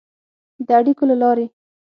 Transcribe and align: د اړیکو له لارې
د 0.65 0.67
اړیکو 0.79 1.03
له 1.09 1.15
لارې 1.21 1.45